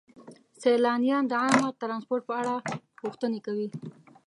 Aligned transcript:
سیلانیان 0.61 1.23
د 1.27 1.31
عامه 1.41 1.67
ترانسپورت 1.81 2.23
په 2.29 2.33
اړه 2.39 2.53
پوښتنې 3.01 3.39
کوي. 3.45 3.67